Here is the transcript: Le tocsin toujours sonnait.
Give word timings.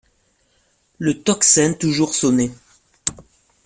Le 0.97 1.21
tocsin 1.21 1.73
toujours 1.73 2.15
sonnait. 2.15 2.49